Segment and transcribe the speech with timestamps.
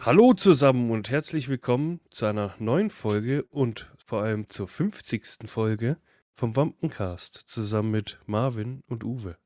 [0.00, 5.40] Hallo zusammen und herzlich willkommen zu einer neuen Folge und vor allem zur 50.
[5.46, 5.98] Folge
[6.34, 9.36] vom Wampencast zusammen mit Marvin und Uwe.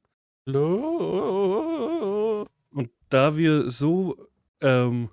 [0.47, 2.47] Hallo.
[2.71, 4.29] Und da wir so,
[4.61, 5.09] ähm,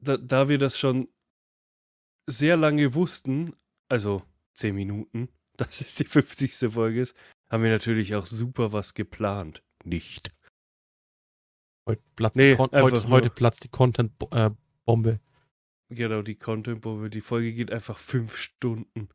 [0.00, 1.08] da, da wir das schon
[2.26, 3.54] sehr lange wussten,
[3.88, 4.24] also
[4.54, 6.72] 10 Minuten, dass es die 50.
[6.72, 7.16] Folge ist,
[7.48, 9.62] haben wir natürlich auch super was geplant.
[9.84, 10.32] Nicht.
[11.88, 15.20] Heute platzt, Nee, die, heute, heute platzt die Content-Bombe.
[15.88, 17.08] Genau, die Content-Bombe.
[17.08, 19.08] Die Folge geht einfach fünf Stunden.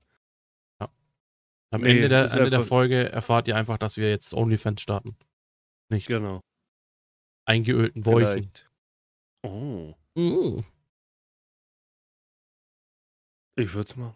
[0.80, 5.16] Am Nee, Ende, der, Ende der Folge erfahrt ihr einfach, dass wir jetzt OnlyFans starten.
[5.90, 6.42] Nicht Genau.
[7.46, 8.52] eingeölten Bäuchen.
[9.44, 9.94] Oh.
[10.16, 10.64] Mm.
[13.56, 14.16] Ich würde es machen.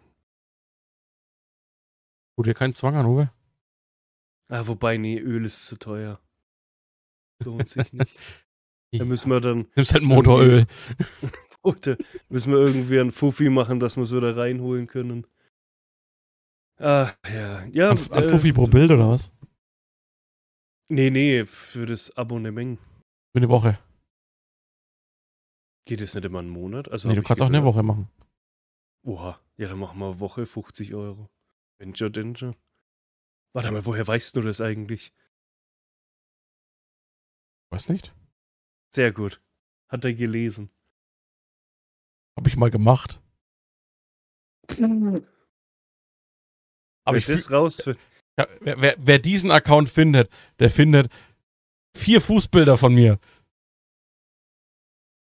[2.36, 3.32] Tut dir keinen Zwang an, Uwe?
[4.48, 6.20] Ah, wobei, nee, Öl ist zu teuer.
[7.44, 8.18] Lohnt sich nicht.
[8.92, 10.66] Da müssen wir dann, Nimmst halt Motoröl.
[11.62, 11.96] oder
[12.28, 15.26] müssen wir irgendwie einen Fuffi machen, dass wir es wieder reinholen können.
[16.78, 17.64] Ah, ja.
[17.66, 19.32] Ja, An, an äh, Fuffi pro Bild oder was?
[20.88, 22.78] Nee, nee, für das Abonnement.
[23.32, 23.78] Für eine Woche.
[25.86, 26.90] Geht es nicht immer einen Monat?
[26.90, 27.64] Also Nee, du kannst auch eine.
[27.64, 28.08] Woche machen.
[29.04, 31.28] Oha, ja, dann machen wir Woche 50 Euro.
[31.78, 32.54] Danger, Danger.
[33.54, 35.12] Warte mal, woher weißt du das eigentlich?
[37.70, 38.14] Weiß nicht.
[38.94, 39.40] Sehr gut.
[39.88, 40.70] Hat er gelesen.
[42.36, 43.20] Hab ich mal gemacht.
[44.68, 45.22] Aber
[47.06, 48.00] Wer ich das rausfindet.
[48.38, 51.10] ja, wer, wer, wer diesen Account findet, der findet
[51.96, 53.18] vier Fußbilder von mir.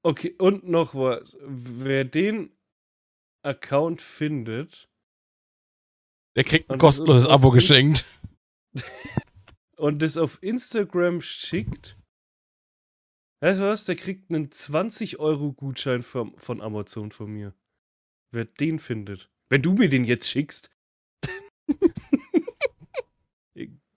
[0.03, 1.37] Okay, und noch was.
[1.43, 2.51] Wer den
[3.43, 4.89] Account findet
[6.37, 8.07] Der kriegt ein kostenloses Abo geschenkt.
[9.77, 11.97] und das auf Instagram schickt,
[13.41, 13.85] weißt du was?
[13.85, 17.55] Der kriegt einen 20-Euro-Gutschein von, von Amazon von mir.
[18.33, 19.31] Wer den findet.
[19.49, 20.71] Wenn du mir den jetzt schickst.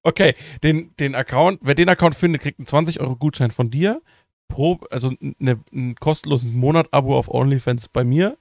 [0.05, 4.01] Okay, den, den Account, wer den Account findet, kriegt einen 20 Euro Gutschein von dir.
[4.49, 8.37] Pro, also ne, ein kostenloses Monat-Abo auf OnlyFans bei mir.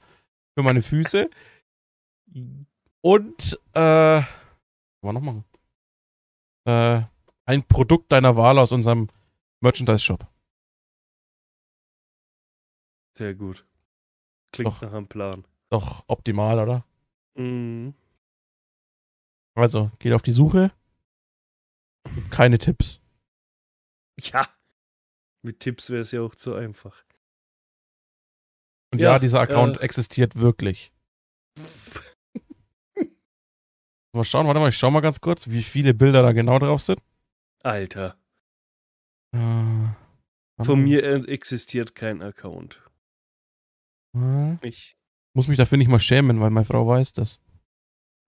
[0.55, 1.31] Für meine Füße.
[3.01, 4.23] Und, äh,
[5.03, 5.45] was noch machen?
[6.67, 7.03] Äh,
[7.47, 9.09] ein Produkt deiner Wahl aus unserem
[9.61, 10.27] Merchandise-Shop.
[13.17, 13.67] Sehr gut.
[14.53, 14.81] Klingt Doch.
[14.83, 15.45] nach einem Plan.
[15.71, 16.85] Doch optimal, oder?
[17.35, 17.95] Mhm.
[19.55, 20.73] Also, geht auf die Suche.
[22.15, 23.01] Gibt Keine Tipps.
[24.21, 24.47] Ja.
[25.43, 27.03] Mit Tipps wäre es ja auch zu einfach.
[28.93, 30.93] Und ja, Ja, dieser Account äh, existiert wirklich.
[34.15, 36.83] Mal schauen, warte mal, ich schau mal ganz kurz, wie viele Bilder da genau drauf
[36.83, 37.01] sind.
[37.65, 38.19] Alter.
[39.35, 39.89] Äh,
[40.63, 42.83] Von mir äh, existiert kein Account.
[44.15, 44.97] Äh, Ich,
[45.35, 47.41] muss mich dafür nicht mal schämen, weil meine Frau weiß das.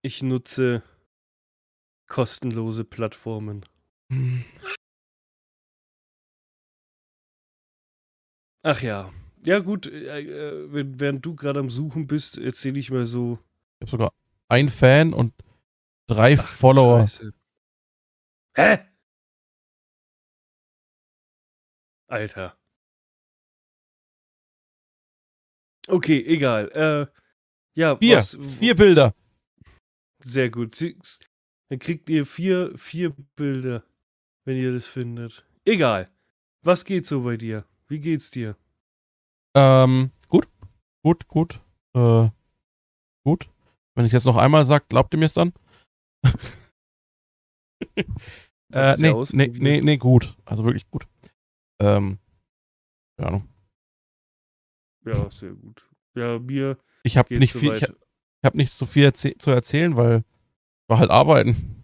[0.01, 0.83] ich nutze
[2.07, 3.65] kostenlose Plattformen.
[4.11, 4.45] Hm.
[8.63, 9.11] Ach ja.
[9.43, 10.67] Ja, gut, äh, äh,
[10.99, 13.39] während du gerade am Suchen bist, erzähle ich mal so.
[13.79, 14.13] Ich habe sogar
[14.47, 15.33] einen Fan und
[16.07, 17.01] drei Ach, Follower.
[17.07, 17.31] Scheiße.
[18.57, 18.79] Hä?
[22.07, 22.57] Alter.
[25.87, 26.69] Okay, egal.
[26.71, 27.07] Äh,
[27.75, 29.13] ja, Vier, was, vier Bilder.
[30.23, 30.81] Sehr gut.
[31.69, 33.83] Dann kriegt ihr vier, vier Bilder,
[34.45, 35.45] wenn ihr das findet.
[35.65, 36.09] Egal.
[36.63, 37.65] Was geht so bei dir?
[37.87, 38.55] Wie geht's dir?
[39.55, 40.47] Ähm, gut,
[41.03, 41.61] gut, gut,
[41.95, 42.29] äh,
[43.23, 43.49] gut.
[43.95, 45.53] Wenn ich jetzt noch einmal sage, glaubt ihr mir es dann?
[48.73, 50.35] äh, nee, nee, nee, nee, gut.
[50.43, 51.07] Also wirklich gut.
[51.79, 52.19] Ähm,
[53.17, 53.54] keine Ahnung.
[55.05, 55.87] Ja, sehr gut.
[56.15, 57.95] Ja, mir Ich habe nicht viel, ich, soweit.
[58.41, 61.83] ich habe nicht so viel zu erzählen, weil ich war halt arbeiten.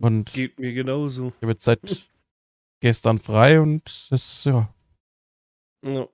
[0.00, 1.32] Und ich Geht mir genauso.
[1.42, 1.80] habe jetzt seit
[2.80, 4.72] gestern frei und das, ja.
[5.82, 6.08] Ja.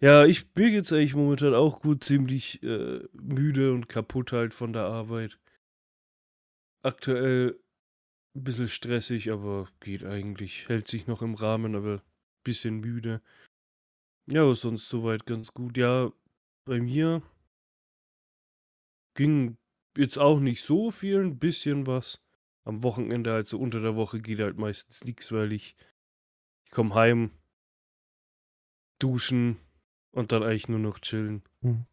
[0.00, 4.72] Ja, ich mir geht's eigentlich momentan auch gut, ziemlich äh, müde und kaputt halt von
[4.72, 5.40] der Arbeit.
[6.82, 7.58] Aktuell
[8.36, 10.68] ein bisschen stressig, aber geht eigentlich.
[10.68, 12.02] Hält sich noch im Rahmen, aber ein
[12.44, 13.20] bisschen müde.
[14.30, 15.76] Ja, aber sonst soweit ganz gut.
[15.78, 16.12] Ja,
[16.66, 17.22] bei mir
[19.14, 19.56] ging
[19.96, 22.20] jetzt auch nicht so viel, ein bisschen was.
[22.64, 25.76] Am Wochenende, also unter der Woche, geht halt meistens nichts, weil ich,
[26.64, 27.30] ich komme heim,
[28.98, 29.56] duschen
[30.12, 31.42] und dann eigentlich nur noch chillen.
[31.62, 31.86] Mhm.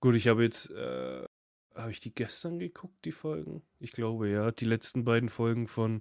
[0.00, 1.26] Gut, ich habe jetzt, äh,
[1.74, 3.62] habe ich die gestern geguckt, die Folgen?
[3.78, 4.50] Ich glaube, ja.
[4.50, 6.00] Die letzten beiden Folgen von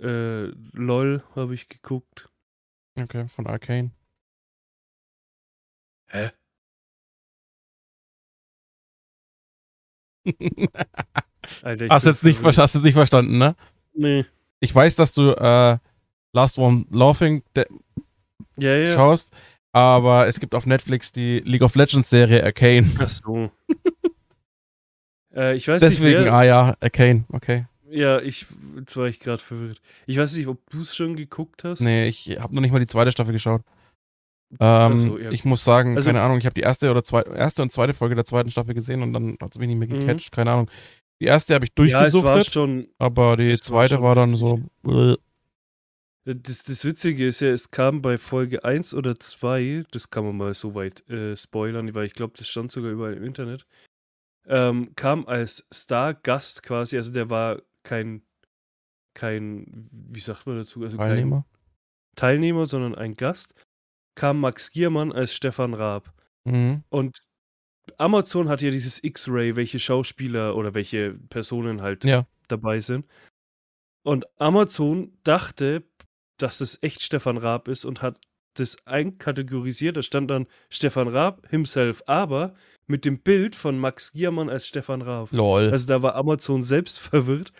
[0.00, 2.28] äh, LOL habe ich geguckt.
[2.96, 3.92] Okay, von Arcane.
[6.08, 6.30] Hä?
[11.62, 13.54] Alter, hast, jetzt nicht, hast jetzt nicht verstanden, ne?
[13.94, 14.24] Nee.
[14.60, 15.78] Ich weiß, dass du äh,
[16.32, 17.42] Last One Laughing
[18.56, 18.86] Ja, ja.
[18.86, 19.32] schaust,
[19.72, 22.90] aber es gibt auf Netflix die League of Legends Serie Arcane.
[22.98, 23.50] Ach so.
[25.34, 27.66] äh, ich weiß Deswegen, nicht, wer, ah ja, Arcane, okay.
[27.88, 29.80] Ja, ich, jetzt war ich gerade verwirrt.
[30.06, 31.80] Ich weiß nicht, ob du es schon geguckt hast.
[31.80, 33.62] Nee, ich habe noch nicht mal die zweite Staffel geschaut.
[34.60, 35.30] Ähm, so, ja.
[35.30, 37.94] Ich muss sagen, Also- keine Ahnung, ich habe die erste oder zwei, erste und zweite
[37.94, 40.00] Folge der zweiten Staffel gesehen und dann hat es mich nicht mehr Mhm.
[40.06, 40.70] gecatcht, keine Ahnung.
[41.20, 42.88] Die erste habe ich Ja, es war durchgesuchtet, schon.
[42.98, 44.60] aber die war zweite schon war, dann so.
[44.82, 45.16] Bläh.
[46.24, 50.36] Das, das Witzige ist ja, es kam bei Folge 1 oder 2, das kann man
[50.36, 53.64] mal so weit äh, spoilern, weil ich glaube, das stand sogar überall im Internet,
[54.46, 58.22] ähm, kam als Star-Gast quasi, also der war kein,
[59.14, 61.46] kein, wie sagt man dazu, also kein Teilnehmer.
[62.16, 63.54] Teilnehmer, sondern ein Gast,
[64.16, 66.12] kam Max Giermann als Stefan Raab.
[66.44, 66.82] Mhm.
[66.88, 67.18] Und
[67.98, 72.26] Amazon hat ja dieses X-Ray, welche Schauspieler oder welche Personen halt Ja.
[72.48, 73.06] dabei sind.
[74.04, 75.84] Und Amazon dachte,
[76.38, 78.20] dass das echt Stefan Raab ist und hat
[78.54, 79.96] das einkategorisiert.
[79.96, 82.54] Da stand dann Stefan Raab himself, aber
[82.86, 85.30] mit dem Bild von Max Giermann als Stefan Raab.
[85.32, 85.68] Lol.
[85.70, 87.52] Also da war Amazon selbst verwirrt.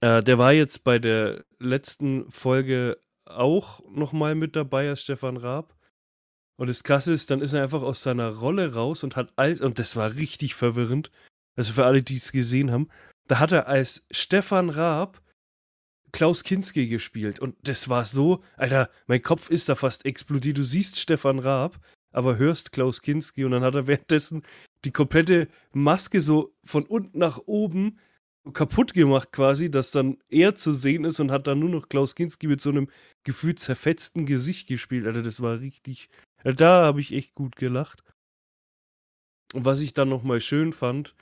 [0.00, 5.76] Äh, der war jetzt bei der letzten Folge auch nochmal mit dabei als Stefan Raab.
[6.56, 9.60] Und das Krasse ist, dann ist er einfach aus seiner Rolle raus und hat all,
[9.62, 11.10] und das war richtig verwirrend,
[11.56, 12.88] also für alle, die es gesehen haben,
[13.28, 15.22] da hat er als Stefan Raab
[16.12, 17.38] Klaus Kinski gespielt.
[17.40, 20.58] Und das war so, Alter, mein Kopf ist da fast explodiert.
[20.58, 21.78] Du siehst Stefan Raab,
[22.12, 24.42] aber hörst Klaus Kinski und dann hat er währenddessen
[24.84, 27.98] die komplette Maske so von unten nach oben
[28.52, 32.14] kaputt gemacht quasi, dass dann er zu sehen ist und hat dann nur noch Klaus
[32.14, 32.88] Kinski mit so einem
[33.24, 35.06] gefühlt zerfetzten Gesicht gespielt.
[35.06, 36.08] Alter, das war richtig,
[36.44, 38.02] äh, da habe ich echt gut gelacht.
[39.52, 41.14] Und was ich dann nochmal schön fand,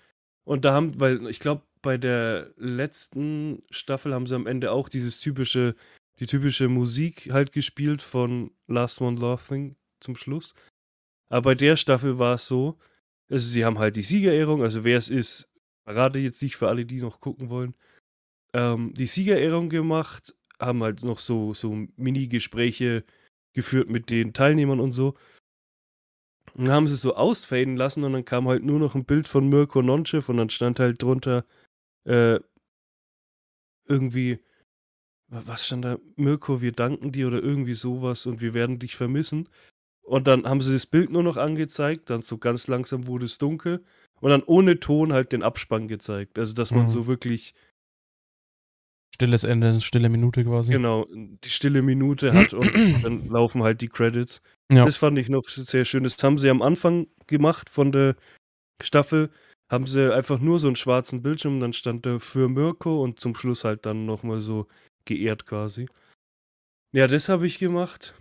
[0.45, 4.89] und da haben, weil ich glaube, bei der letzten Staffel haben sie am Ende auch
[4.89, 5.75] dieses typische,
[6.21, 10.55] die typische Musik halt gespielt von Last One Laughing zum Schluss.
[11.29, 12.79] Aber bei der Staffel war es so,
[13.31, 15.48] also sie haben halt die Siegerehrung, also wer es ist,
[15.89, 17.75] verrate jetzt nicht für alle, die noch gucken wollen.
[18.53, 23.05] Ähm, die Siegerehrung gemacht, haben halt noch so, so Mini-Gespräche
[23.55, 25.15] geführt mit den Teilnehmern und so.
[26.55, 29.29] Dann haben sie es so ausfaden lassen und dann kam halt nur noch ein Bild
[29.29, 31.47] von Mirko Nonchev und dann stand halt drunter
[32.05, 32.39] äh,
[33.87, 34.41] irgendwie,
[35.29, 35.99] wa- was stand da?
[36.17, 39.49] Mirko, wir danken dir oder irgendwie sowas und wir werden dich vermissen.
[40.09, 43.39] Und dann haben sie das Bild nur noch angezeigt, dann so ganz langsam wurde es
[43.39, 43.85] dunkel
[44.21, 46.39] und dann ohne Ton halt den Abspann gezeigt.
[46.39, 46.89] Also, dass man Mhm.
[46.89, 47.55] so wirklich,
[49.15, 50.71] Stilles Ende, stille Minute quasi.
[50.73, 52.61] genau, die stille Minute hat und
[53.05, 54.41] dann laufen halt die Credits.
[54.71, 54.85] Ja.
[54.85, 56.05] Das fand ich noch sehr schön.
[56.05, 58.15] Das haben sie am Anfang gemacht von der
[58.83, 59.31] Staffel.
[59.71, 63.35] Haben sie einfach nur so einen schwarzen Bildschirm, dann stand da für Mirko und zum
[63.35, 64.67] Schluss halt dann nochmal so
[65.05, 65.89] geehrt quasi.
[66.93, 68.15] Ja, das habe ich gemacht.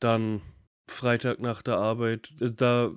[0.00, 0.40] Dann
[0.90, 2.92] Freitag nach der Arbeit, äh, da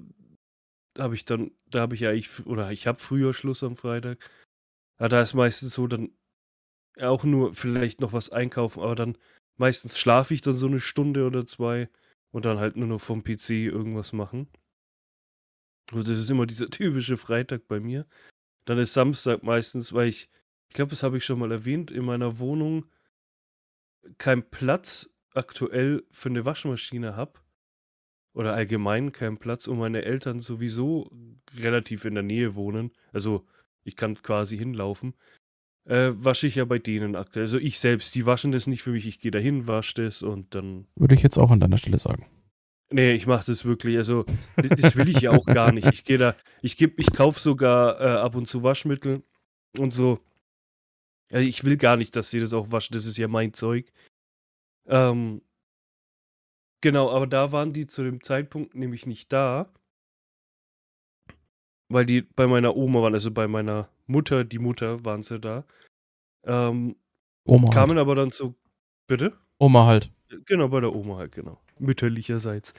[0.98, 4.30] habe ich dann, da habe ich ja eigentlich, oder ich habe früher Schluss am Freitag.
[5.00, 6.12] Ja, da ist meistens so dann
[7.00, 9.18] auch nur vielleicht noch was einkaufen, aber dann
[9.58, 11.90] meistens schlafe ich dann so eine Stunde oder zwei
[12.32, 14.48] und dann halt nur noch vom PC irgendwas machen.
[15.92, 18.06] Also das ist immer dieser typische Freitag bei mir.
[18.66, 20.30] Dann ist Samstag meistens, weil ich,
[20.70, 22.86] ich glaube, das habe ich schon mal erwähnt, in meiner Wohnung
[24.18, 27.40] kein Platz aktuell für eine Waschmaschine habe.
[28.34, 31.12] Oder allgemein keinen Platz und meine Eltern sowieso
[31.58, 32.92] relativ in der Nähe wohnen.
[33.12, 33.46] Also
[33.84, 35.14] ich kann quasi hinlaufen.
[35.86, 37.44] Äh, wasche ich ja bei denen aktuell.
[37.44, 39.06] Also ich selbst, die waschen das nicht für mich.
[39.06, 42.26] Ich gehe dahin, wasche das und dann Würde ich jetzt auch an deiner Stelle sagen.
[42.94, 43.98] Nee, ich mache das wirklich.
[43.98, 44.24] Also,
[44.56, 45.88] das will ich ja auch gar nicht.
[45.88, 49.24] Ich gehe da, ich gebe, ich kaufe sogar äh, ab und zu Waschmittel
[49.80, 50.20] und so.
[51.32, 52.94] Ja, ich will gar nicht, dass sie das auch waschen.
[52.94, 53.92] Das ist ja mein Zeug.
[54.86, 55.42] Ähm,
[56.84, 59.74] genau, aber da waren die zu dem Zeitpunkt nämlich nicht da.
[61.90, 65.66] Weil die bei meiner Oma waren, also bei meiner Mutter, die Mutter, waren sie da.
[66.44, 66.96] Ähm,
[67.46, 68.00] Oma kamen halt.
[68.00, 68.54] aber dann so.
[69.08, 69.34] Bitte?
[69.58, 70.12] Oma halt.
[70.46, 71.60] Genau, bei der Oma halt, genau.
[71.80, 72.74] Mütterlicherseits.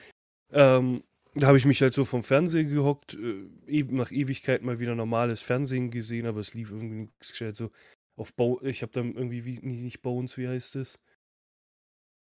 [0.51, 4.95] Ähm, da habe ich mich halt so vom Fernsehen gehockt, äh, nach Ewigkeit mal wieder
[4.95, 7.57] normales Fernsehen gesehen, aber es lief irgendwie nichts gescheit.
[7.57, 7.71] So
[8.15, 10.99] auf Bo ich habe dann irgendwie, wie, nicht, nicht Bones, wie heißt es?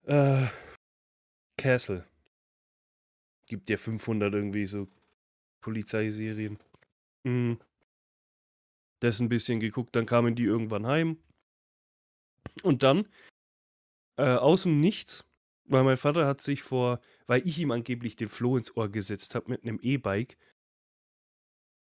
[0.06, 0.46] Äh,
[1.56, 2.04] Castle.
[3.46, 4.88] Gibt ja 500 irgendwie so
[5.60, 6.58] Polizeiserien.
[7.24, 7.58] Mhm.
[9.00, 11.18] Das ein bisschen geguckt, dann kamen die irgendwann heim.
[12.62, 13.06] Und dann
[14.18, 15.24] Äh, aus dem Nichts,
[15.64, 19.34] weil mein Vater hat sich vor, weil ich ihm angeblich den Floh ins Ohr gesetzt
[19.34, 20.36] habe mit einem E-Bike,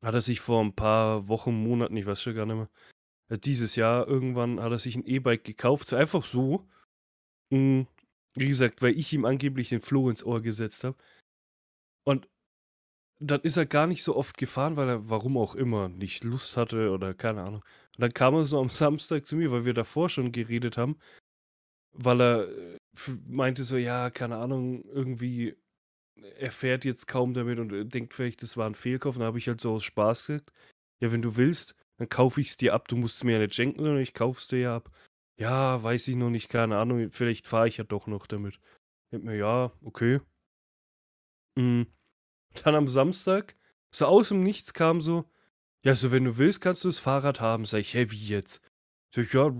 [0.01, 2.69] hat er sich vor ein paar Wochen, Monaten, ich weiß schon gar nicht mehr,
[3.29, 6.67] äh, dieses Jahr irgendwann hat er sich ein E-Bike gekauft, so einfach so.
[7.51, 7.83] Mm,
[8.35, 10.97] wie gesagt, weil ich ihm angeblich den Floh ins Ohr gesetzt habe.
[12.05, 12.27] Und
[13.19, 16.57] dann ist er gar nicht so oft gefahren, weil er, warum auch immer, nicht Lust
[16.57, 17.61] hatte oder keine Ahnung.
[17.95, 20.97] Und dann kam er so am Samstag zu mir, weil wir davor schon geredet haben,
[21.93, 22.77] weil er äh,
[23.27, 25.55] meinte so, ja, keine Ahnung, irgendwie,
[26.37, 29.15] er fährt jetzt kaum damit und äh, denkt vielleicht, das war ein Fehlkauf.
[29.15, 30.53] Und dann habe ich halt so aus Spaß gesagt,
[31.01, 32.87] ja, wenn du willst, dann kaufe ich es dir ab.
[32.87, 34.91] Du musst es mir ja nicht schenken, sondern ich kaufe es dir ja ab.
[35.39, 38.59] Ja, weiß ich noch nicht, keine Ahnung, vielleicht fahre ich ja doch noch damit.
[39.11, 40.19] Denkt mir, ja, okay.
[41.55, 41.83] Mm.
[42.63, 43.55] Dann am Samstag,
[43.95, 45.29] so aus dem Nichts kam so,
[45.85, 47.65] ja, so wenn du willst, kannst du das Fahrrad haben.
[47.65, 48.61] Sag ich, hä, wie jetzt?
[49.15, 49.55] Sag ich, ja,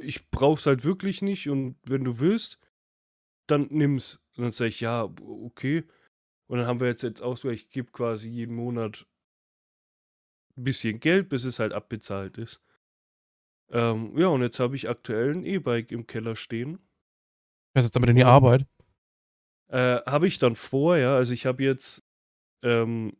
[0.00, 2.60] ich brauch's halt wirklich nicht und wenn du willst,
[3.48, 4.20] dann nimm's.
[4.36, 5.84] Und dann sag ich, ja, okay.
[6.48, 9.06] Und dann haben wir jetzt jetzt auch so, ich gebe quasi jeden Monat
[10.56, 12.62] ein bisschen Geld, bis es halt abbezahlt ist.
[13.70, 16.78] Ähm, ja, und jetzt habe ich aktuell ein E-Bike im Keller stehen.
[17.74, 18.66] Fährst jetzt damit in die Arbeit?
[19.68, 21.16] Äh, habe ich dann vor, ja.
[21.16, 22.04] Also ich habe jetzt
[22.62, 23.16] ähm,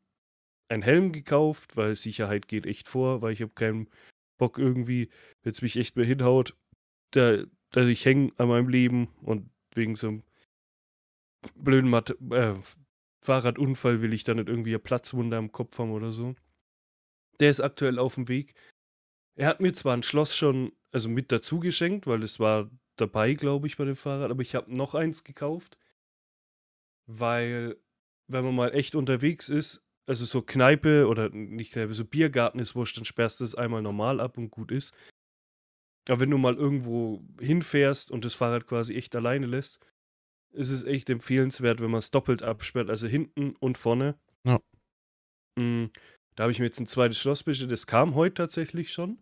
[0.68, 3.88] einen Helm gekauft, weil Sicherheit geht echt vor, weil ich habe keinen
[4.38, 5.10] Bock irgendwie,
[5.42, 6.56] wenn es mich echt mehr hinhaut,
[7.12, 10.22] da, also ich hänge an meinem Leben und wegen so einem
[11.54, 12.54] blöden Mat äh,
[13.24, 16.34] Fahrradunfall will ich da nicht irgendwie eine Platzwunde am Kopf haben oder so.
[17.40, 18.54] Der ist aktuell auf dem Weg.
[19.36, 23.34] Er hat mir zwar ein Schloss schon, also mit dazu geschenkt, weil es war dabei,
[23.34, 25.78] glaube ich, bei dem Fahrrad, aber ich habe noch eins gekauft,
[27.06, 27.76] weil,
[28.28, 32.74] wenn man mal echt unterwegs ist, also so Kneipe oder nicht Kneipe, so Biergarten ist
[32.74, 34.94] wurscht, dann sperrst du es einmal normal ab und gut ist.
[36.08, 39.80] Aber wenn du mal irgendwo hinfährst und das Fahrrad quasi echt alleine lässt,
[40.52, 44.18] ist es echt empfehlenswert, wenn man es doppelt absperrt, also hinten und vorne.
[44.44, 44.60] Ja.
[45.58, 45.86] Mm,
[46.36, 49.18] da habe ich mir jetzt ein zweites Schloss bestellt, das kam heute tatsächlich schon.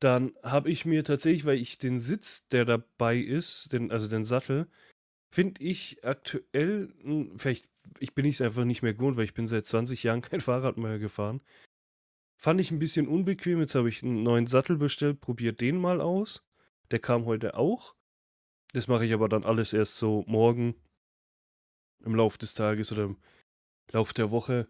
[0.00, 4.24] Dann habe ich mir tatsächlich, weil ich den Sitz, der dabei ist, den, also den
[4.24, 4.66] Sattel,
[5.30, 9.46] finde ich aktuell, hm, vielleicht, ich bin es einfach nicht mehr gewohnt, weil ich bin
[9.46, 11.42] seit 20 Jahren kein Fahrrad mehr gefahren.
[12.38, 13.60] Fand ich ein bisschen unbequem.
[13.60, 16.42] Jetzt habe ich einen neuen Sattel bestellt, probiert den mal aus.
[16.90, 17.94] Der kam heute auch.
[18.72, 20.74] Das mache ich aber dann alles erst so morgen
[22.02, 23.18] im Lauf des Tages oder im
[23.92, 24.66] Lauf der Woche.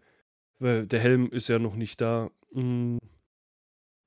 [0.59, 2.29] Weil der Helm ist ja noch nicht da.
[2.51, 2.97] Mm,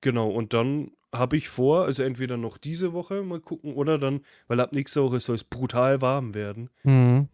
[0.04, 4.20] Genau, und dann habe ich vor, also entweder noch diese Woche mal gucken oder dann,
[4.48, 7.28] weil ab nächster Woche soll es brutal warm werden, Mhm.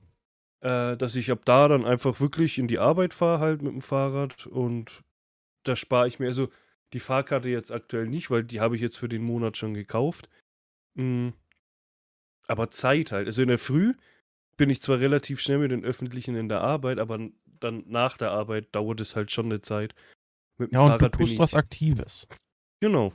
[0.60, 3.80] äh, dass ich ab da dann einfach wirklich in die Arbeit fahre halt mit dem
[3.80, 5.02] Fahrrad und
[5.64, 6.48] da spare ich mir, also
[6.92, 10.28] die Fahrkarte jetzt aktuell nicht, weil die habe ich jetzt für den Monat schon gekauft.
[10.94, 11.28] Mm,
[12.48, 13.26] Aber Zeit halt.
[13.28, 13.94] Also in der Früh
[14.56, 17.18] bin ich zwar relativ schnell mit den Öffentlichen in der Arbeit, aber
[17.60, 19.94] dann nach der Arbeit dauert es halt schon eine Zeit.
[20.58, 22.26] Mit dem Ja, und du Fahrrad tust was Aktives.
[22.80, 23.12] Genau.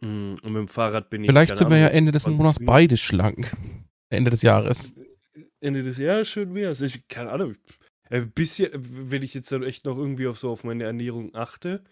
[0.00, 1.30] Mm, Und mit dem Fahrrad bin ich.
[1.30, 3.56] Vielleicht sind wir ja Ende des 20 Monats beide schlank.
[4.08, 4.94] Ende des Jahres.
[5.60, 6.80] Ende des Jahres schön wär's.
[6.80, 7.56] Ich, keine Ahnung.
[8.08, 8.70] Ein bisschen,
[9.10, 11.84] wenn ich jetzt dann echt noch irgendwie auf so auf meine Ernährung achte,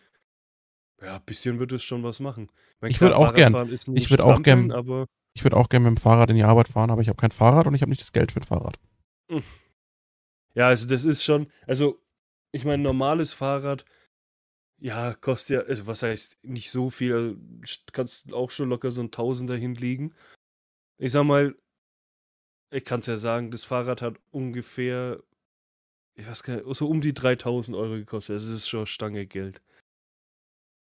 [1.00, 2.50] ja, ein bisschen wird es schon was machen.
[2.81, 5.88] Mein, Ich klar, würd auch gern- ich würd auch gern- Aber Ich würde auch gerne
[5.91, 7.91] mit dem Fahrrad in die Arbeit fahren, aber ich habe kein Fahrrad und ich habe
[7.91, 8.81] nicht das Geld für ein Fahrrad.
[10.55, 12.00] ja, also das ist schon, also
[12.50, 13.85] ich meine, normales Fahrrad,
[14.81, 17.31] ja, kostet ja, also was heißt nicht so viel, also
[17.65, 20.15] st- kannst auch schon locker so ein Tausender hinlegen.
[20.99, 21.57] Ich sag mal,
[22.71, 25.23] ich kann es ja sagen, das Fahrrad hat ungefähr,
[26.17, 28.37] ich weiß gar nicht, so um die 3000 Euro gekostet.
[28.37, 29.63] Das ist schon Stange Geld.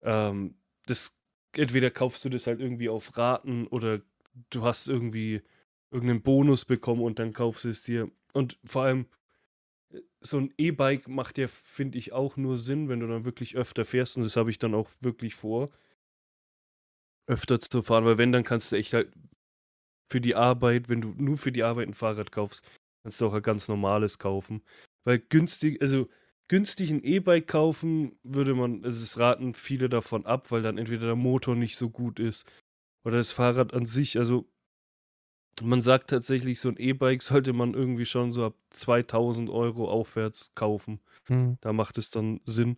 [0.03, 1.15] Ähm, das,
[1.55, 4.01] entweder kaufst du das halt irgendwie auf Raten oder
[4.49, 5.41] du hast irgendwie
[5.91, 8.11] irgendeinen Bonus bekommen und dann kaufst du es dir.
[8.33, 9.07] Und vor allem,
[10.21, 13.85] so ein E-Bike macht ja, finde ich, auch nur Sinn, wenn du dann wirklich öfter
[13.85, 14.17] fährst.
[14.17, 15.69] Und das habe ich dann auch wirklich vor,
[17.27, 18.05] öfter zu fahren.
[18.05, 19.13] Weil wenn, dann kannst du echt halt
[20.11, 22.63] für die Arbeit, wenn du nur für die Arbeit ein Fahrrad kaufst,
[23.03, 24.63] kannst du auch ein ganz normales kaufen.
[25.03, 26.07] Weil günstig, also
[26.47, 31.07] günstig ein E-Bike kaufen, würde man, also es raten viele davon ab, weil dann entweder
[31.07, 32.47] der Motor nicht so gut ist
[33.03, 34.47] oder das Fahrrad an sich, also
[35.61, 40.53] man sagt tatsächlich, so ein E-Bike sollte man irgendwie schon so ab 2000 Euro aufwärts
[40.55, 40.99] kaufen.
[41.27, 41.57] Hm.
[41.61, 42.77] Da macht es dann Sinn.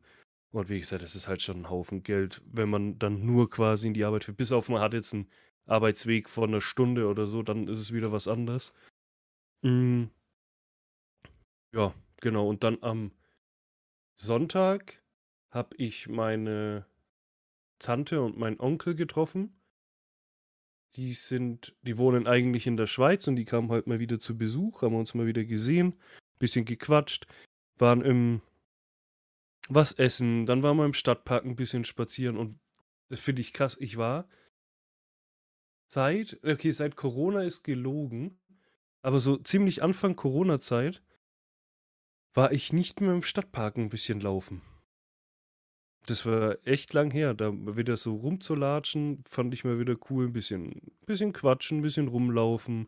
[0.51, 3.87] Und wie gesagt, das ist halt schon ein Haufen Geld, wenn man dann nur quasi
[3.87, 4.37] in die Arbeit fährt.
[4.37, 5.27] Bis auf man hat jetzt einen
[5.65, 8.73] Arbeitsweg von einer Stunde oder so, dann ist es wieder was anderes.
[9.61, 10.05] Mm.
[11.73, 12.47] Ja, genau.
[12.47, 13.11] Und dann am
[14.19, 15.03] Sonntag
[15.51, 16.85] habe ich meine
[17.79, 19.56] Tante und meinen Onkel getroffen.
[20.97, 24.35] Die sind, die wohnen eigentlich in der Schweiz und die kamen halt mal wieder zu
[24.35, 25.95] Besuch, haben uns mal wieder gesehen,
[26.39, 27.27] bisschen gequatscht,
[27.77, 28.41] waren im
[29.69, 32.59] was essen, dann waren wir im Stadtpark ein bisschen spazieren und
[33.09, 33.77] das finde ich krass.
[33.79, 34.27] Ich war
[35.87, 38.39] seit, okay, seit Corona ist gelogen,
[39.01, 41.03] aber so ziemlich Anfang Corona-Zeit
[42.33, 44.61] war ich nicht mehr im Stadtpark ein bisschen laufen.
[46.07, 47.33] Das war echt lang her.
[47.33, 50.27] Da wieder so rumzulatschen, fand ich mal wieder cool.
[50.27, 52.87] Ein bisschen, bisschen quatschen, ein bisschen rumlaufen.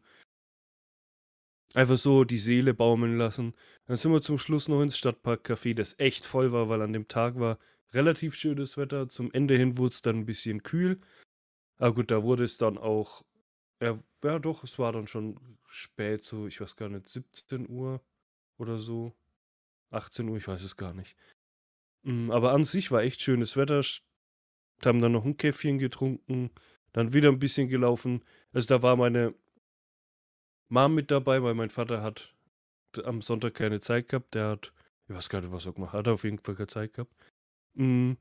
[1.73, 3.53] Einfach so die Seele baumeln lassen.
[3.85, 7.07] Dann sind wir zum Schluss noch ins Stadtparkcafé, das echt voll war, weil an dem
[7.07, 7.59] Tag war
[7.91, 9.09] relativ schönes Wetter.
[9.09, 10.99] Zum Ende hin wurde es dann ein bisschen kühl.
[11.77, 13.23] Aber gut, da wurde es dann auch.
[13.81, 18.01] Ja, ja, doch, es war dann schon spät, so, ich weiß gar nicht, 17 Uhr
[18.57, 19.13] oder so.
[19.91, 21.15] 18 Uhr, ich weiß es gar nicht.
[22.03, 23.81] Mm, aber an sich war echt schönes Wetter.
[24.83, 26.51] Haben dann noch ein Käffchen getrunken,
[26.93, 28.23] dann wieder ein bisschen gelaufen.
[28.53, 29.33] Also da war meine
[30.69, 32.33] Mom mit dabei, weil mein Vater hat
[33.03, 34.35] am Sonntag keine Zeit gehabt.
[34.35, 34.73] Der hat,
[35.07, 37.13] ich weiß gar nicht, was er gemacht hat, auf jeden Fall keine Zeit gehabt.
[37.73, 38.17] Mhm.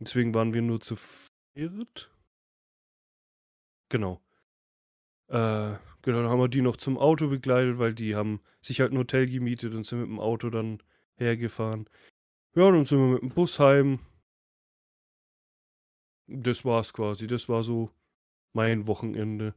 [0.00, 2.10] Deswegen waren wir nur zu viert.
[3.88, 4.20] Genau.
[5.28, 8.92] Äh, genau, dann haben wir die noch zum Auto begleitet, weil die haben sich halt
[8.92, 10.82] ein Hotel gemietet und sind mit dem Auto dann
[11.16, 11.88] hergefahren.
[12.54, 14.00] Ja, dann sind wir mit dem Bus heim.
[16.26, 17.26] Das war's quasi.
[17.26, 17.90] Das war so
[18.52, 19.54] mein Wochenende.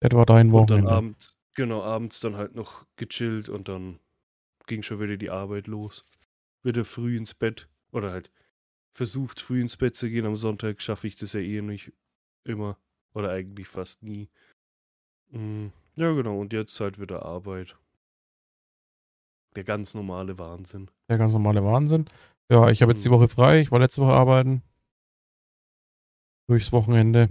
[0.00, 0.74] Das war dein Wochenende.
[0.74, 4.00] Und dann abends, genau, abends dann halt noch gechillt und dann
[4.66, 6.04] ging schon wieder die Arbeit los.
[6.64, 7.68] Wieder früh ins Bett.
[7.92, 8.30] Oder halt
[8.94, 10.26] versucht früh ins Bett zu gehen.
[10.26, 11.92] Am Sonntag schaffe ich das ja eh nicht
[12.44, 12.78] immer.
[13.14, 14.28] Oder eigentlich fast nie.
[15.30, 16.40] Mm, ja, genau.
[16.40, 17.76] Und jetzt halt wieder Arbeit.
[19.56, 20.90] Der ganz normale Wahnsinn.
[21.08, 22.06] Der ganz normale Wahnsinn.
[22.50, 23.14] Ja, ich habe jetzt die mhm.
[23.14, 23.60] Woche frei.
[23.60, 24.62] Ich war letzte Woche arbeiten.
[26.48, 27.28] Durchs Wochenende.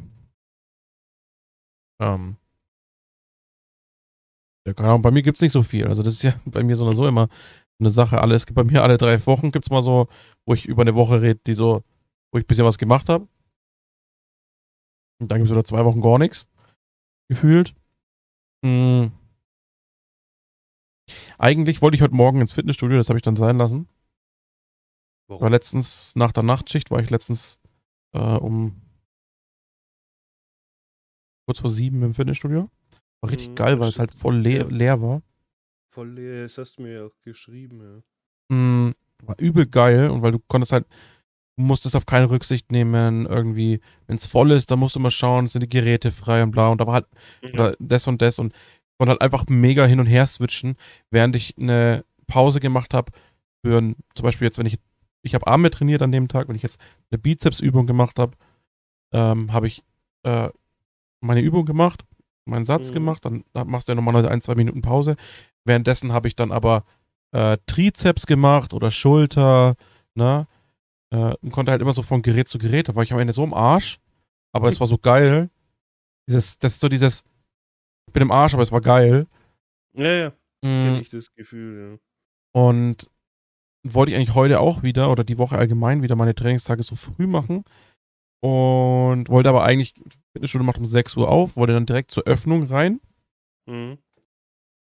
[2.00, 2.38] Ähm.
[4.65, 4.98] Ja, genau.
[5.00, 5.88] Bei mir gibt es nicht so viel.
[5.88, 7.30] Also, das ist ja bei mir so oder so immer
[7.80, 8.22] eine Sache.
[8.22, 10.08] Alle, es gibt bei mir alle drei Wochen gibt es mal so,
[10.45, 11.84] wo ich über eine Woche rede, die so,
[12.32, 13.28] wo ich ein bisschen was gemacht habe.
[15.19, 16.48] Und dann gibt es wieder zwei Wochen gar nichts.
[17.30, 17.76] Gefühlt.
[18.63, 19.12] Mhm.
[21.38, 23.88] Eigentlich wollte ich heute Morgen ins Fitnessstudio, das habe ich dann sein lassen.
[25.28, 25.43] Warum?
[25.43, 27.60] War letztens nach der Nachtschicht, war ich letztens
[28.13, 28.82] äh, um
[31.45, 32.69] kurz vor sieben im Fitnessstudio.
[33.21, 35.21] War richtig mhm, geil, weil es halt voll leer, leer war.
[35.93, 37.82] Voll leer, das hast du mir ja auch geschrieben,
[38.50, 38.56] ja.
[38.56, 38.93] Mm,
[39.24, 40.86] war übel geil und weil du konntest halt,
[41.58, 45.12] du musstest auf keine Rücksicht nehmen, irgendwie, wenn es voll ist, dann musst du mal
[45.12, 47.08] schauen, sind die Geräte frei und bla und da war halt
[47.41, 47.76] mhm.
[47.80, 48.54] das und das und
[49.02, 50.76] und halt einfach mega hin und her switchen,
[51.10, 53.12] während ich eine Pause gemacht habe
[53.66, 54.78] für ein, zum Beispiel jetzt, wenn ich,
[55.24, 58.34] ich habe Arme trainiert an dem Tag, wenn ich jetzt eine Bizepsübung gemacht habe,
[59.12, 59.84] ähm, habe ich
[60.22, 60.50] äh,
[61.20, 62.06] meine Übung gemacht,
[62.46, 62.94] meinen Satz mhm.
[62.94, 65.16] gemacht, dann machst du ja normalerweise ein, zwei Minuten Pause.
[65.66, 66.86] Währenddessen habe ich dann aber
[67.32, 69.78] äh, Trizeps gemacht oder Schulter,
[70.14, 70.48] ne?
[71.10, 73.34] Äh, und konnte halt immer so von Gerät zu Gerät, da war ich am Ende
[73.34, 74.00] so im Arsch,
[74.52, 75.50] aber es war so geil.
[76.28, 77.24] Dieses, das ist so dieses,
[78.12, 79.26] ich bin im Arsch, aber es war geil.
[79.93, 80.34] Ja, ja.
[80.62, 81.00] Mhm.
[81.00, 82.00] Ich das Gefühl, ja.
[82.52, 83.10] Und
[83.84, 87.26] wollte ich eigentlich heute auch wieder oder die Woche allgemein wieder meine Trainingstage so früh
[87.26, 87.63] machen.
[88.41, 89.93] Und wollte aber eigentlich,
[90.34, 93.00] Fitnessstudio macht um 6 Uhr auf, wollte dann direkt zur Öffnung rein.
[93.65, 93.97] Mhm.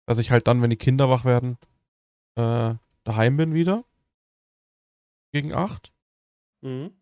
[0.07, 1.59] Dass ich halt dann, wenn die Kinder wach werden,
[2.37, 3.85] äh, daheim bin wieder.
[5.33, 5.92] Gegen 8.
[6.61, 6.92] Mhm.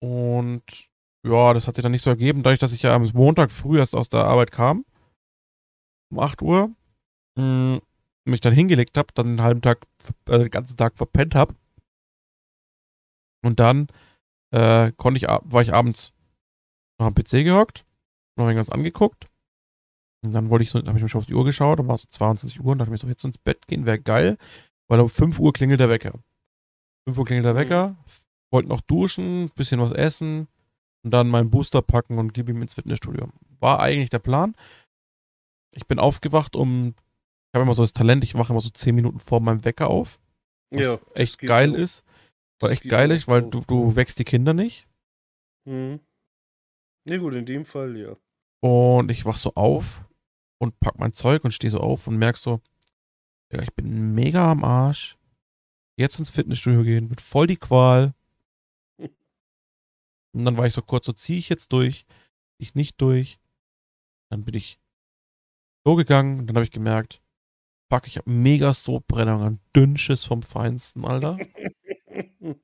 [0.00, 0.88] Und
[1.26, 3.78] ja, das hat sich dann nicht so ergeben, dadurch, dass ich ja am Montag früh
[3.78, 4.84] erst aus der Arbeit kam
[6.10, 6.70] um 8 Uhr,
[7.36, 7.80] mh, mm,
[8.24, 9.86] mich dann hingelegt habe, dann den halben Tag,
[10.26, 11.54] äh, den ganzen Tag verpennt habe.
[13.42, 13.88] Und dann
[14.52, 16.12] äh, konnte ich, war ich abends
[16.98, 17.84] noch am PC gehockt,
[18.36, 19.28] noch ganz angeguckt.
[20.22, 22.02] Und dann wollte ich so, habe ich mich auf die Uhr geschaut, dann war es
[22.02, 24.36] so 22 Uhr und dachte mir so, jetzt ins Bett gehen wäre geil,
[24.88, 26.12] weil um 5 Uhr klingelt der Wecker.
[27.06, 27.96] 5 Uhr klingelt der Wecker,
[28.52, 30.48] wollte noch duschen, bisschen was essen
[31.02, 33.30] und dann meinen Booster packen und gebe ihm ins Fitnessstudio.
[33.60, 34.54] War eigentlich der Plan
[35.72, 36.94] ich bin aufgewacht um,
[37.48, 39.88] ich habe immer so das Talent, ich wache immer so 10 Minuten vor meinem Wecker
[39.88, 40.20] auf.
[40.70, 41.78] Was ja, echt geil auch.
[41.78, 42.04] ist.
[42.60, 44.86] War echt geil ist, weil du, du wächst die Kinder nicht.
[45.64, 46.00] Mhm.
[47.06, 48.16] Ne, gut, in dem Fall ja.
[48.60, 50.04] Und ich wach so auf
[50.58, 52.60] und pack mein Zeug und stehe so auf und merk so,
[53.52, 55.16] ja, ich bin mega am Arsch.
[55.96, 58.14] Jetzt ins Fitnessstudio gehen, wird voll die Qual.
[58.98, 62.06] Und dann war ich so kurz, so ziehe ich jetzt durch,
[62.58, 63.38] ich nicht durch.
[64.30, 64.78] Dann bin ich
[65.84, 67.22] so gegangen und dann habe ich gemerkt,
[67.90, 71.38] fuck, ich habe mega Sodbrennung an Dünnschiss vom Feinsten, Alter.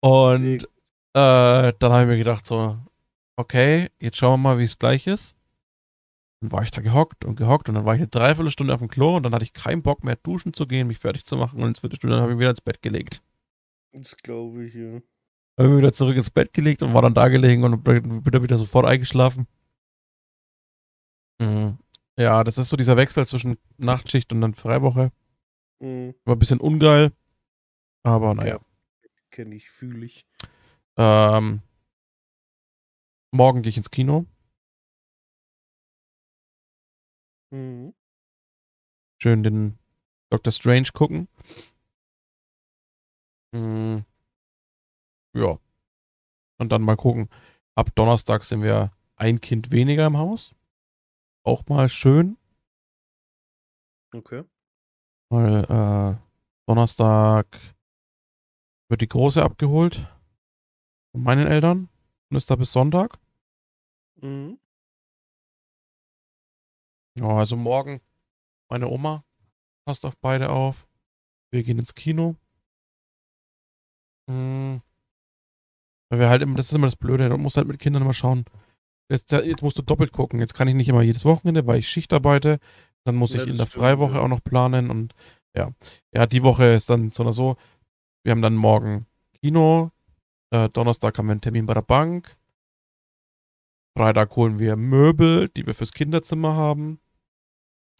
[0.00, 0.64] und
[1.14, 2.78] äh, dann habe ich mir gedacht, so,
[3.36, 5.36] okay, jetzt schauen wir mal, wie es gleich ist.
[6.40, 8.88] Dann war ich da gehockt und gehockt und dann war ich eine Dreiviertelstunde auf dem
[8.88, 11.60] Klo und dann hatte ich keinen Bock mehr duschen zu gehen, mich fertig zu machen
[11.60, 13.22] und ins Viertelstunde habe ich mich wieder ins Bett gelegt.
[13.92, 15.00] Das glaube ich, ja.
[15.58, 18.42] Habe mich wieder zurück ins Bett gelegt und war dann da gelegen und bin dann
[18.42, 19.46] wieder sofort eingeschlafen.
[21.40, 21.78] Mhm.
[22.18, 25.12] Ja, das ist so dieser Wechsel zwischen Nachtschicht und dann Freiwoche.
[25.80, 26.14] Mhm.
[26.24, 27.12] War ein bisschen ungeil.
[28.02, 28.60] Aber naja.
[29.30, 30.26] Kenne ich, fühle ich.
[30.96, 31.62] Ähm,
[33.30, 34.26] morgen gehe ich ins Kino.
[37.50, 37.94] Mhm.
[39.22, 39.78] Schön den
[40.30, 40.52] Dr.
[40.52, 41.28] Strange gucken.
[43.52, 44.04] Mhm.
[45.34, 45.58] Ja.
[46.58, 47.28] Und dann mal gucken.
[47.74, 50.54] Ab Donnerstag sind wir ein Kind weniger im Haus.
[51.44, 52.36] Auch mal schön.
[54.14, 54.44] Okay.
[55.30, 56.16] Weil äh,
[56.66, 57.58] Donnerstag
[58.88, 60.06] wird die Große abgeholt
[61.12, 61.88] von meinen Eltern
[62.30, 63.18] und ist da bis Sonntag.
[64.20, 64.58] Mhm.
[67.18, 68.00] Ja, also morgen
[68.70, 69.24] meine Oma
[69.84, 70.86] passt auf beide auf.
[71.50, 72.36] Wir gehen ins Kino.
[74.28, 74.82] Mhm.
[76.10, 78.12] Weil wir halt immer, das ist immer das Blöde, du musst halt mit Kindern immer
[78.12, 78.44] schauen.
[79.10, 80.40] Jetzt, jetzt musst du doppelt gucken.
[80.40, 82.58] Jetzt kann ich nicht immer jedes Wochenende, weil ich Schicht arbeite.
[83.04, 84.20] Dann muss Ja, ich in der stimmt, Freiwoche ja.
[84.20, 85.14] auch noch planen und
[85.56, 85.72] ja.
[86.14, 87.56] Ja, die Woche ist dann so oder so.
[88.24, 89.06] Wir haben dann morgen
[89.40, 89.90] Kino.
[90.50, 92.36] Äh, Donnerstag haben wir einen Termin bei der Bank.
[93.96, 97.00] Freitag holen wir Möbel, die wir fürs Kinderzimmer haben.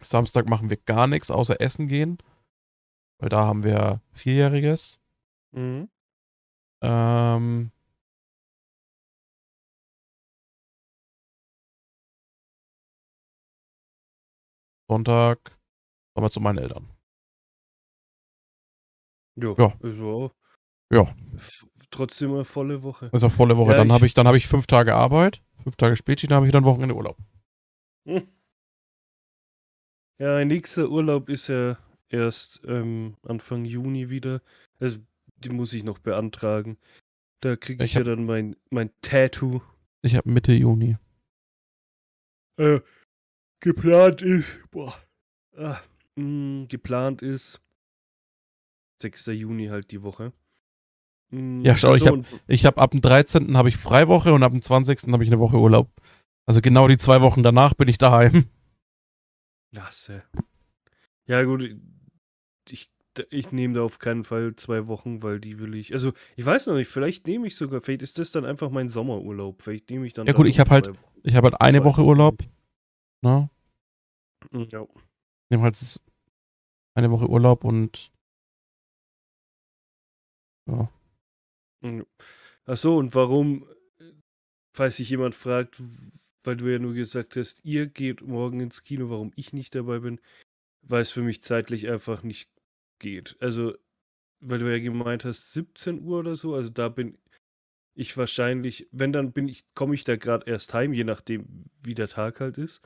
[0.01, 2.19] Samstag machen wir gar nichts außer essen gehen.
[3.19, 5.01] Weil da haben wir Vierjähriges.
[5.53, 5.89] Mhm.
[6.83, 7.71] Ähm,
[14.93, 15.39] Sonntag
[16.15, 16.89] fahren wir zu meinen Eltern.
[19.37, 19.55] Jo.
[19.59, 19.73] Ja.
[19.83, 20.31] Also,
[20.93, 21.15] Ja.
[21.91, 23.09] Trotzdem eine volle Woche.
[23.11, 23.73] Das ist auch volle Woche.
[23.73, 26.47] Ja, dann habe ich, dann habe ich fünf Tage Arbeit, fünf Tage Spätschicht, dann habe
[26.47, 27.17] ich dann Wochenende Urlaub.
[28.07, 28.27] Hm.
[30.19, 31.79] Ja, mein nächster Urlaub ist ja
[32.09, 34.41] erst ähm, Anfang Juni wieder.
[34.81, 34.99] Also,
[35.37, 36.79] die muss ich noch beantragen.
[37.41, 39.61] Da kriege ich Ich ja hab- dann mein, mein Tattoo.
[40.03, 40.97] Ich habe Mitte Juni.
[42.59, 42.81] Äh,
[43.63, 44.95] geplant ist, boah,
[45.57, 45.79] ah,
[46.17, 47.61] mh, geplant ist
[49.01, 49.27] 6.
[49.27, 50.33] Juni halt die Woche.
[51.31, 53.57] Mm, Ja, schau, ich so, hab- und- Ich habe ab dem 13.
[53.57, 55.13] habe ich Freiwoche und ab dem 20.
[55.13, 55.91] habe ich eine Woche Urlaub.
[56.47, 58.45] Also genau die zwei Wochen danach bin ich daheim.
[59.73, 60.23] Lasse.
[61.27, 61.77] Ja, gut.
[62.69, 62.91] Ich,
[63.31, 65.93] ich nehme da auf keinen Fall zwei Wochen, weil die will ich.
[65.93, 68.89] Also, ich weiß noch nicht, vielleicht nehme ich sogar, vielleicht ist das dann einfach mein
[68.89, 69.63] Sommerurlaub.
[69.63, 70.27] Vielleicht nehme ich dann.
[70.27, 70.93] Ja gut, ich hab zwei halt-.
[71.23, 72.41] Ich habe halt eine Woche Urlaub.
[72.41, 72.51] nicht.
[73.23, 73.49] Ne?
[74.51, 74.87] Mm, Ja.
[75.51, 76.01] Nehme halt
[76.95, 78.13] eine Woche Urlaub und
[80.67, 80.91] ja.
[81.83, 82.03] Mm.
[82.67, 83.67] Ach so, und warum,
[84.75, 85.83] falls sich jemand fragt,
[86.45, 90.01] weil du ja nur gesagt hast, ihr geht morgen ins Kino, warum ich nicht dabei
[90.01, 90.21] bin,
[90.83, 92.51] weil es für mich zeitlich einfach nicht
[93.01, 93.37] geht.
[93.41, 93.75] Also,
[94.41, 97.19] weil du ja gemeint hast, 17 Uhr oder so, also da bin
[97.95, 101.47] ich wahrscheinlich, wenn dann bin ich, komme ich da gerade erst heim, je nachdem,
[101.83, 102.83] wie der Tag halt ist.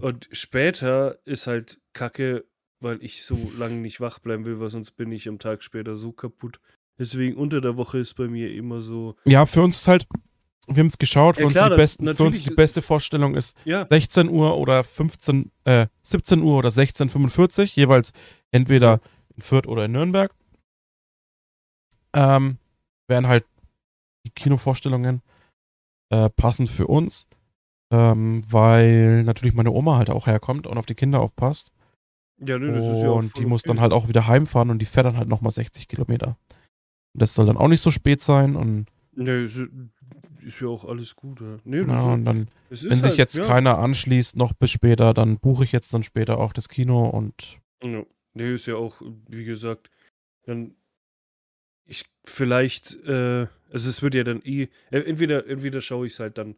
[0.00, 2.44] Und später ist halt Kacke,
[2.80, 5.96] weil ich so lange nicht wach bleiben will, weil sonst bin ich am Tag später
[5.96, 6.60] so kaputt.
[6.98, 9.16] Deswegen unter der Woche ist bei mir immer so.
[9.24, 10.06] Ja, für uns ist halt,
[10.68, 12.82] wir haben es geschaut, für, Ja, uns klar, die das- besten, für uns die beste
[12.82, 18.12] Vorstellung ist Ja, 16 Uhr oder 15, äh, 17 Uhr oder 16.45 jeweils
[18.52, 19.00] entweder
[19.34, 20.32] in Fürth oder in Nürnberg.
[22.14, 22.58] Ähm,
[23.08, 23.44] wären halt
[24.24, 25.22] die Kinovorstellungen
[26.10, 27.26] äh, passend für uns,
[27.90, 31.72] ähm, weil natürlich meine Oma halt auch herkommt und auf die Kinder aufpasst.
[32.38, 34.80] ja, nö, das ist ja auch und die muss dann halt auch wieder heimfahren und
[34.80, 36.36] die fährt dann halt nochmal 60 Kilometer.
[37.14, 38.86] Und das soll dann auch nicht so spät sein und,
[39.20, 39.58] Nee, ist,
[40.42, 41.40] ist ja auch alles gut.
[41.40, 41.58] Ja.
[41.64, 43.44] Nee, das, ja, und dann, wenn sich halt, jetzt ja.
[43.44, 47.58] keiner anschließt, noch bis später, dann buche ich jetzt dann später auch das Kino und
[47.82, 48.04] Ja.
[48.34, 49.90] Nee, ist ja auch, wie gesagt,
[50.44, 50.76] dann.
[51.84, 56.20] Ich vielleicht, äh, also es wird ja dann eh, äh, entweder, entweder schaue ich es
[56.20, 56.54] halt dann,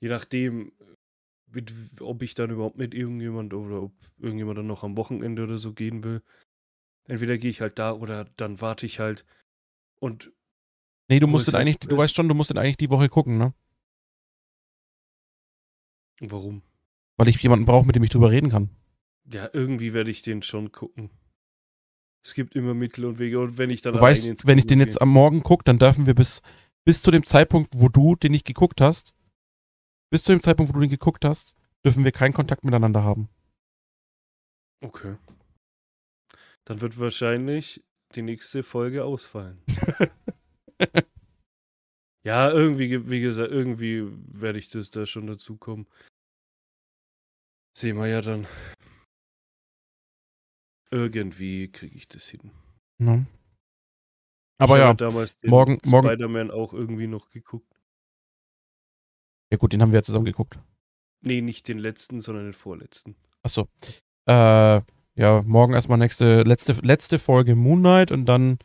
[0.00, 0.72] je nachdem,
[1.48, 5.58] mit, ob ich dann überhaupt mit irgendjemand oder ob irgendjemand dann noch am Wochenende oder
[5.58, 6.22] so gehen will.
[7.08, 9.24] Entweder gehe ich halt da oder dann warte ich halt.
[10.00, 10.32] Und
[11.08, 13.54] Nee, du musst halt- eigentlich, du weißt schon, du musst eigentlich die Woche gucken, ne?
[16.20, 16.62] warum?
[17.16, 18.70] Weil ich jemanden brauche, mit dem ich drüber reden kann.
[19.32, 21.10] Ja, irgendwie werde ich den schon gucken.
[22.24, 23.38] Es gibt immer Mittel und Wege.
[23.40, 26.06] Und wenn ich dann Du weißt, wenn ich den jetzt am Morgen gucke, dann dürfen
[26.06, 26.42] wir bis,
[26.84, 29.14] bis zu dem Zeitpunkt, wo du den nicht geguckt hast,
[30.16, 33.28] bis zu dem Zeitpunkt, wo du den geguckt hast, dürfen wir keinen Kontakt miteinander haben.
[34.82, 35.18] Okay.
[36.64, 39.62] Dann wird wahrscheinlich die nächste Folge ausfallen.
[42.24, 44.02] Ja, irgendwie, wie gesagt, irgendwie
[44.32, 45.86] werde ich das da schon dazu kommen.
[47.78, 48.48] Sehen wir ja dann.
[50.90, 52.50] Irgendwie kriege ich das hin.
[52.98, 53.26] Ne?
[54.58, 57.75] Aber ich ja, damals morgen- morgen- Spider-Man auch irgendwie noch geguckt.
[59.50, 60.58] Ja gut, den haben wir ja zusammen geguckt.
[61.22, 63.16] Nee, nicht den letzten, sondern den vorletzten.
[63.42, 63.68] Achso.
[64.26, 64.80] Äh,
[65.18, 68.58] ja, morgen erstmal nächste, letzte, letzte Folge Moon Knight und dann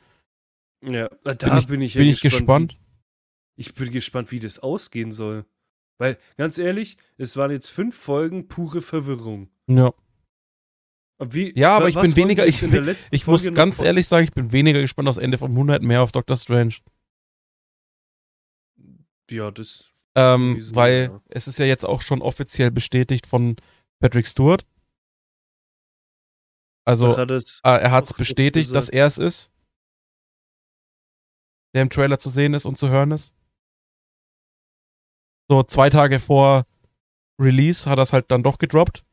[0.83, 2.73] Ja, da Bin ich- bin ich, ja bin ich gespannt.
[2.73, 5.45] Wie, ich bin gespannt, wie das ausgehen soll.
[5.99, 9.49] Weil, ganz ehrlich, es waren jetzt fünf Folgen pure Verwirrung.
[9.67, 9.93] Ja.
[11.23, 12.61] Wie, Ja, aber ich bin weniger- ich-
[13.11, 15.83] Ich muss Folge ganz ehrlich sagen, ich bin weniger gespannt aufs Ende von Moon Knight,
[15.83, 16.73] mehr auf Doctor Strange.
[19.29, 19.90] Ja, das.
[20.15, 21.21] Ähm, Sowieso, weil ja.
[21.29, 23.55] es ist ja jetzt auch schon offiziell bestätigt von
[23.99, 24.65] Patrick Stewart.
[26.85, 29.51] Also, hat äh, er hat es auch bestätigt, dass er es ist.
[31.73, 33.33] Der im Trailer zu sehen ist und zu hören ist.
[35.49, 36.65] So, zwei Tage vor
[37.39, 39.05] Release hat er es halt dann doch gedroppt.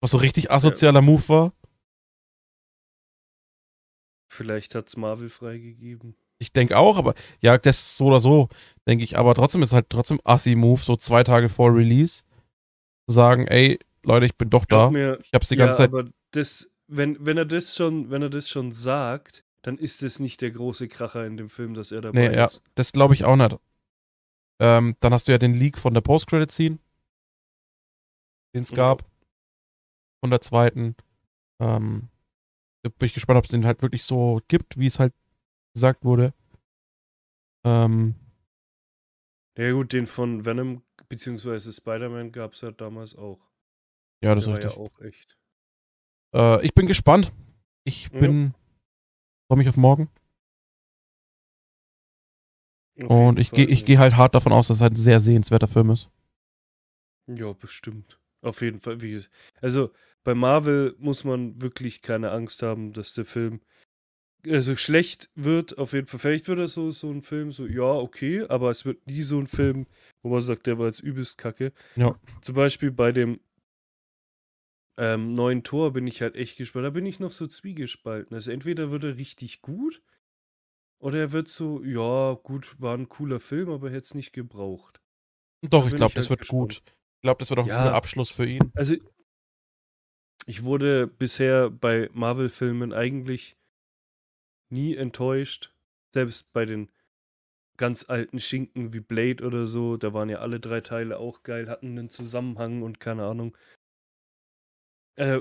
[0.00, 1.52] Was so richtig asozialer Move war.
[4.38, 6.16] vielleicht hat es Marvel freigegeben.
[6.40, 8.48] Ich denke auch, aber ja, das so oder so,
[8.86, 9.18] denke ich.
[9.18, 12.22] Aber trotzdem ist es halt trotzdem Assi-Move, so zwei Tage vor Release,
[13.08, 14.76] zu sagen, ey, Leute, ich bin doch da.
[14.76, 15.88] Glaub mir, Ich hab's die ja, ganze Zeit.
[15.90, 20.20] aber das, wenn, wenn er das schon, wenn er das schon sagt, dann ist es
[20.20, 22.62] nicht der große Kracher in dem Film, dass er dabei Nee, ja, ist.
[22.76, 23.56] das glaube ich auch nicht.
[24.60, 26.78] Ähm, dann hast du ja den Leak von der Post-Credit-Scene,
[28.54, 28.76] den es Ja.
[28.76, 29.04] gab.
[30.20, 30.96] Von der zweiten.
[31.60, 32.08] Ähm,
[32.82, 35.12] da bin ich gespannt, ob es den halt wirklich so gibt, wie es halt
[35.78, 36.34] gesagt wurde.
[37.64, 38.16] Ähm,
[39.56, 41.72] Ja gut, den von Venom bzw.
[41.72, 43.40] Spider-Man gab es ja damals auch.
[44.22, 44.72] ja, das Der ist war richtig.
[44.72, 45.38] ja auch echt.
[46.34, 47.32] Äh, ich bin gespannt.
[47.84, 48.20] Ich Ja.
[48.20, 48.54] bin.
[49.48, 50.10] Freue mich auf morgen.
[53.00, 55.20] Auf Und ich gehe ich geh halt hart davon aus, dass es halt ein sehr
[55.20, 56.10] sehenswerter Film ist.
[57.28, 58.18] Ja, bestimmt.
[58.42, 58.98] Auf jeden Fall.
[59.60, 59.92] Also
[60.24, 63.60] bei Marvel muss man wirklich keine Angst haben, dass der Film
[64.46, 65.78] also schlecht wird.
[65.78, 66.20] Auf jeden Fall.
[66.20, 69.38] Vielleicht wird das so, so ein Film, so, ja, okay, aber es wird nie so
[69.38, 69.86] ein Film,
[70.22, 71.72] wo man sagt, der war jetzt übelst kacke.
[71.96, 72.18] Ja.
[72.42, 73.40] Zum Beispiel bei dem
[74.96, 76.86] ähm, neuen Tor bin ich halt echt gespannt.
[76.86, 78.34] Da bin ich noch so zwiegespalten.
[78.34, 80.02] Also entweder wird er richtig gut
[81.00, 85.00] oder er wird so, ja, gut, war ein cooler Film, aber hätte es nicht gebraucht.
[85.62, 86.60] Doch, ich bin glaube, ich das halt wird gespannt.
[86.60, 86.82] gut.
[87.18, 87.82] Ich glaube, das wird auch ein Ja.
[87.84, 88.72] guter Abschluss für ihn.
[88.74, 88.94] Also,
[90.46, 93.56] ich wurde bisher bei Marvel-Filmen eigentlich
[94.70, 95.72] nie enttäuscht.
[96.14, 96.90] Selbst bei den
[97.76, 101.68] ganz alten Schinken wie Blade oder so, da waren ja alle drei Teile auch geil,
[101.68, 103.56] hatten einen Zusammenhang und keine Ahnung.
[105.16, 105.40] Äh,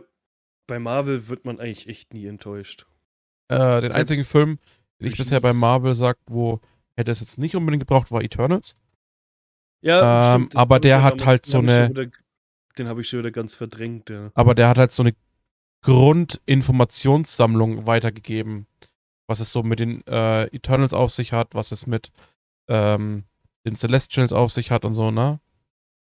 [0.68, 2.86] bei Marvel wird man eigentlich echt nie enttäuscht.
[3.50, 4.60] Äh, den einzigen Film,
[5.00, 5.54] den ich bisher bei.
[5.54, 6.60] Marvel sagt, wo
[6.96, 8.76] hätte es jetzt nicht unbedingt gebraucht, war Eternals.
[9.82, 12.08] Ja, Ähm, aber hab ich der hat halt so eine- Wieder,
[12.78, 14.32] den habe ich schon wieder ganz verdrängt, ja.
[14.34, 15.14] Aber der hat halt so eine
[15.84, 18.68] Grundinformationssammlung weitergegeben,
[19.28, 22.12] was es so mit den äh, Eternals auf sich hat, was es mit
[22.68, 23.26] ähm,
[23.66, 25.40] den Celestials auf sich hat und so, ne?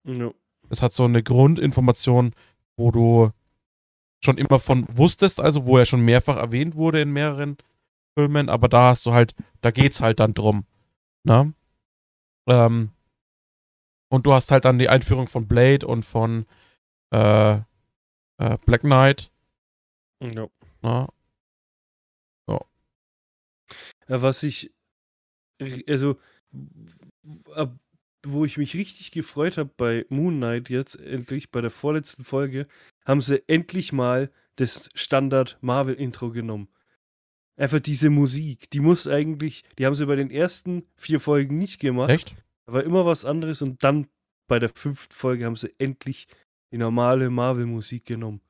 [0.05, 0.31] ja.
[0.69, 2.33] Es hat so eine Grundinformation,
[2.77, 3.31] wo du
[4.23, 7.57] schon immer von wusstest, also wo er schon mehrfach erwähnt wurde in mehreren
[8.15, 10.65] Filmen, aber da hast du halt, da geht's halt dann drum.
[11.23, 11.53] Ne?
[12.47, 12.91] Ähm,
[14.09, 16.45] und du hast halt dann die Einführung von Blade und von
[17.11, 17.53] äh,
[18.37, 19.31] äh, Black Knight.
[20.21, 20.47] ja.
[20.81, 21.07] Ne?
[24.09, 24.71] Ja, was ich,
[25.87, 26.19] also,
[27.53, 27.77] ab,
[28.25, 32.67] wo ich mich richtig gefreut habe bei Moon Knight jetzt, endlich bei der vorletzten Folge,
[33.05, 36.67] haben sie endlich mal das Standard Marvel-Intro genommen.
[37.55, 41.79] Einfach diese Musik, die muss eigentlich, die haben sie bei den ersten vier Folgen nicht
[41.79, 42.35] gemacht, Echt?
[42.65, 44.07] aber immer was anderes und dann
[44.47, 46.27] bei der fünften Folge haben sie endlich
[46.71, 48.41] die normale Marvel-Musik genommen.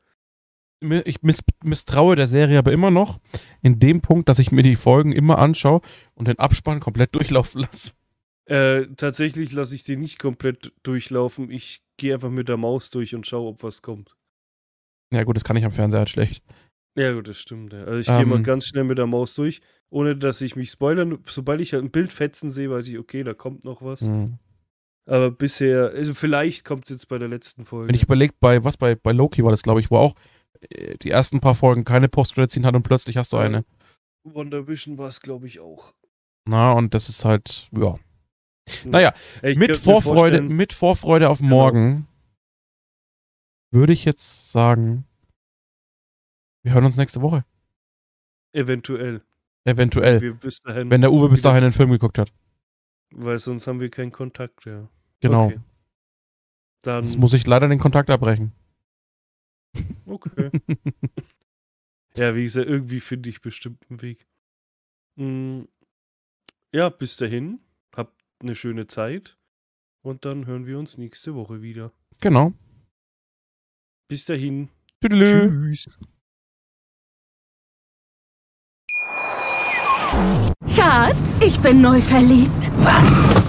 [0.81, 3.19] Ich miss misstraue der Serie aber immer noch
[3.61, 5.81] in dem Punkt, dass ich mir die Folgen immer anschaue
[6.15, 7.93] und den Abspann komplett durchlaufen lasse.
[8.45, 11.51] Äh, tatsächlich lasse ich die nicht komplett durchlaufen.
[11.51, 14.15] Ich gehe einfach mit der Maus durch und schaue, ob was kommt.
[15.13, 16.43] Ja gut, das kann ich am Fernseher halt schlecht.
[16.95, 17.73] Ja, gut, das stimmt.
[17.73, 17.83] Ja.
[17.83, 18.29] Also ich gehe Ähm.
[18.29, 21.19] mal ganz schnell mit der Maus durch, ohne dass ich mich spoilern.
[21.25, 24.01] Sobald ich halt ein Bild fetzen sehe, weiß ich, okay, da kommt noch was.
[24.01, 24.39] Hm.
[25.05, 27.87] Aber bisher, also vielleicht kommt es jetzt bei der letzten Folge.
[27.87, 30.15] Wenn ich überlege, bei was, bei, bei Loki war das, glaube ich, wo auch
[31.01, 33.43] die ersten paar Folgen keine post ziehen hat und plötzlich hast du Ja.
[33.43, 33.65] eine.
[34.23, 35.93] WandaVision war es, glaube ich, auch.
[36.45, 37.97] Na, und das ist halt, ja.
[38.85, 40.53] Naja, ich mit Vorfreude, Genau.
[40.53, 42.07] mit Vorfreude auf morgen
[43.71, 45.05] würde ich jetzt sagen,
[46.63, 47.45] wir hören uns nächste Woche.
[48.53, 49.21] Eventuell.
[49.65, 50.21] Eventuell.
[50.21, 52.31] Wir bis dahin, Wenn der Uwe bis dahin den Film geguckt hat.
[53.11, 54.87] weil sonst haben wir keinen Kontakt, ja.
[55.19, 55.45] Genau.
[55.45, 55.59] Okay.
[56.83, 58.53] Dann, Jetzt muss ich leider den Kontakt abbrechen.
[60.05, 60.49] Okay.
[62.15, 64.27] ja, wie gesagt, irgendwie finde ich bestimmt einen Weg.
[65.17, 65.63] Mm,
[66.73, 67.60] Ja, bis dahin.
[67.95, 69.38] Habt eine schöne Zeit.
[70.01, 71.91] Und dann hören wir uns nächste Woche wieder.
[72.21, 72.53] Genau.
[74.08, 74.69] Bis dahin.
[75.01, 75.49] Tüdelü.
[75.49, 75.99] Tschüss.
[80.67, 82.71] Schatz, ich bin neu verliebt.
[82.77, 83.48] Was?